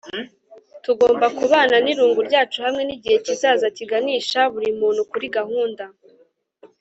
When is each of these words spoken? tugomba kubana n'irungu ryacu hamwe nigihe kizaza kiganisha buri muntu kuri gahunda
tugomba 0.83 1.25
kubana 1.37 1.75
n'irungu 1.83 2.19
ryacu 2.27 2.57
hamwe 2.65 2.81
nigihe 2.85 3.17
kizaza 3.25 3.67
kiganisha 3.77 4.39
buri 4.53 4.69
muntu 4.79 5.01
kuri 5.11 5.25
gahunda 5.37 5.83